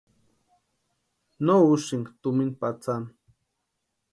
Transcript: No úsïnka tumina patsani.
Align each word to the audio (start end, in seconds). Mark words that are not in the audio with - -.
No 1.45 1.55
úsïnka 1.73 2.11
tumina 2.21 2.57
patsani. 2.59 3.09